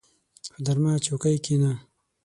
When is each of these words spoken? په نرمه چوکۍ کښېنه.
په 0.53 0.57
نرمه 0.65 0.91
چوکۍ 1.05 1.35
کښېنه. 1.43 1.71